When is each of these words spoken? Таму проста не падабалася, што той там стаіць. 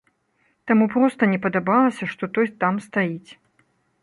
Таму 0.71 0.87
проста 0.95 1.29
не 1.33 1.39
падабалася, 1.43 2.09
што 2.15 2.23
той 2.39 2.47
там 2.65 2.81
стаіць. 2.89 3.31